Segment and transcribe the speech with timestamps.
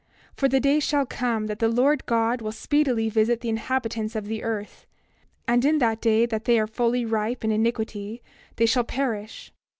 [0.33, 4.25] For the day shall come that the Lord God will speedily visit the inhabitants of
[4.25, 4.87] the earth;
[5.47, 8.23] and in that day that they are fully ripe in iniquity
[8.55, 9.53] they shall perish.